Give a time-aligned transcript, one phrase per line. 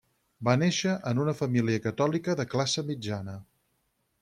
[0.47, 3.39] Va néixer en una família catòlica de classe mitjana.